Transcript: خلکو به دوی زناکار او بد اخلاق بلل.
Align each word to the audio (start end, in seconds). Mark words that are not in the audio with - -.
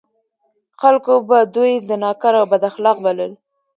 خلکو 0.79 1.13
به 1.27 1.39
دوی 1.55 1.73
زناکار 1.89 2.33
او 2.39 2.45
بد 2.51 2.63
اخلاق 2.69 2.97
بلل. 3.05 3.31